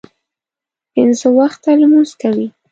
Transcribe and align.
پنځه 0.93 1.27
وخته 1.39 1.69
لمونځ 1.81 2.11
کوي. 2.21 2.47